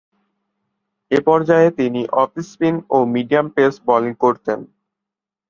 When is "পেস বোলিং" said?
3.55-4.13